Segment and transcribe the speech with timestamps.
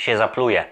[0.00, 0.64] się zapluje.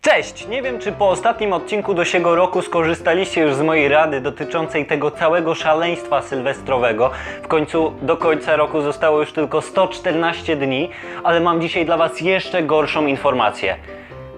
[0.00, 0.48] Cześć!
[0.48, 4.86] Nie wiem, czy po ostatnim odcinku do siego roku skorzystaliście już z mojej rady dotyczącej
[4.86, 7.10] tego całego szaleństwa sylwestrowego.
[7.42, 10.90] W końcu do końca roku zostało już tylko 114 dni,
[11.24, 13.76] ale mam dzisiaj dla Was jeszcze gorszą informację.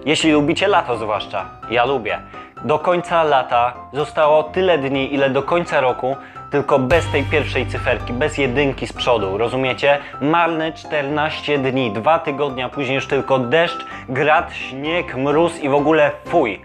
[0.05, 2.19] Jeśli lubicie lato zwłaszcza, ja lubię.
[2.63, 6.15] Do końca lata zostało tyle dni, ile do końca roku,
[6.51, 9.97] tylko bez tej pierwszej cyferki, bez jedynki z przodu, rozumiecie?
[10.21, 16.11] Marne 14 dni, dwa tygodnia później już tylko deszcz, grad, śnieg, mróz i w ogóle
[16.25, 16.61] fuj.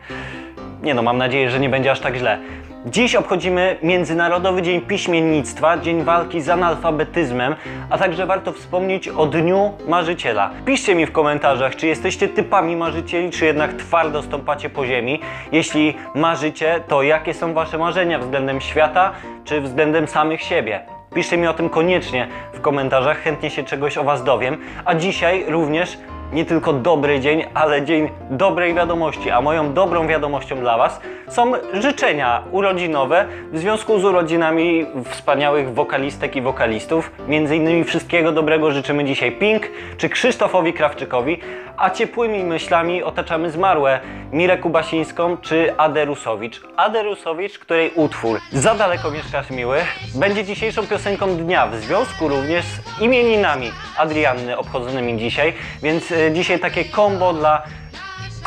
[0.86, 2.38] Nie no, mam nadzieję, że nie będzie aż tak źle.
[2.86, 7.54] Dziś obchodzimy Międzynarodowy Dzień Piśmiennictwa, Dzień Walki z Analfabetyzmem,
[7.90, 10.50] a także warto wspomnieć o Dniu Marzyciela.
[10.64, 15.20] Piszcie mi w komentarzach, czy jesteście typami marzycieli, czy jednak twardo stąpacie po ziemi.
[15.52, 19.12] Jeśli marzycie, to jakie są wasze marzenia względem świata,
[19.44, 20.80] czy względem samych siebie?
[21.14, 24.58] Piszcie mi o tym koniecznie w komentarzach, chętnie się czegoś o was dowiem.
[24.84, 25.98] A dzisiaj również
[26.32, 29.30] nie tylko dobry dzień, ale dzień dobrej wiadomości.
[29.30, 36.36] A moją dobrą wiadomością dla Was są życzenia urodzinowe w związku z urodzinami wspaniałych wokalistek
[36.36, 37.10] i wokalistów.
[37.28, 39.62] Między innymi wszystkiego dobrego życzymy dzisiaj Pink
[39.96, 41.38] czy Krzysztofowi Krawczykowi,
[41.76, 44.00] a ciepłymi myślami otaczamy zmarłe
[44.32, 46.60] Mirę Kubasińską czy Adę Rusowicz.
[46.76, 49.78] Adę Rusowicz, której utwór Za daleko mieszkasz miły
[50.14, 56.60] będzie dzisiejszą piosenką dnia w związku również z imieninami Adrianny obchodzonymi dzisiaj, więc e, dzisiaj
[56.60, 57.62] takie kombo dla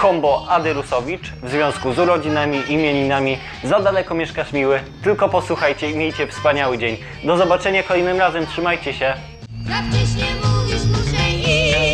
[0.01, 3.37] Kombo Adyrusowicz w związku z urodzinami, imieninami.
[3.63, 6.97] Za daleko mieszkasz miły, tylko posłuchajcie i miejcie wspaniały dzień.
[7.23, 9.13] Do zobaczenia kolejnym razem, trzymajcie się.
[9.57, 11.88] Mówisz, muszę iść.